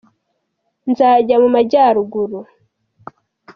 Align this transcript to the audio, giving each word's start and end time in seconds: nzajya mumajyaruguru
nzajya 0.89 1.35
mumajyaruguru 1.41 2.39